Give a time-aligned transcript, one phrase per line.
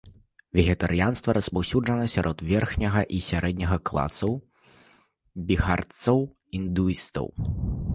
[0.59, 4.31] Вегетарыянства распаўсюджана сярод верхняга і сярэдняга класаў
[5.53, 7.25] біхарцаў-індуістаў.